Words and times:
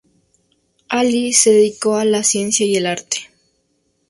Allí, 0.89 1.31
se 1.31 1.51
dedicó 1.51 1.93
a 1.93 2.05
la 2.05 2.23
ciencia 2.23 2.65
y 2.65 2.75
el 2.75 2.87
arte. 2.87 3.17